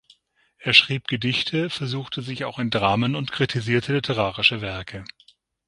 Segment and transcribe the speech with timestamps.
[0.57, 5.05] Er schrieb Gedichte, versuchte sich auch in Dramen und kritisierte literarische Werke.